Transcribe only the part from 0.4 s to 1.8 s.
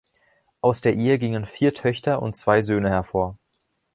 Aus der Ehe gingen vier